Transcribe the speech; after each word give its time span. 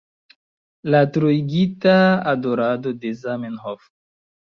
La 0.93 1.01
troigita 1.17 1.93
adorado 2.31 2.95
de 3.05 3.13
Zamenhof? 3.21 3.85